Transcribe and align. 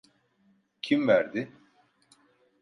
Kim 0.81 1.07
verdi? 1.07 1.51